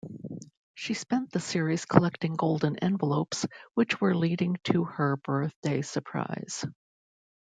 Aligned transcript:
She 0.73 0.95
spent 0.95 1.31
the 1.31 1.39
series 1.39 1.85
collecting 1.85 2.33
golden 2.35 2.75
envelopes 2.79 3.45
which 3.75 4.01
were 4.01 4.15
leading 4.15 4.55
to 4.63 4.85
her 4.85 5.17
birthday 5.17 5.83
surprise. 5.83 6.65